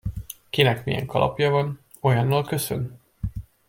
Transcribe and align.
Kinek 0.49 0.85
milyen 0.85 1.05
kalapja 1.07 1.49
van, 1.49 1.79
olyannal 2.01 2.43
köszön. 2.45 2.99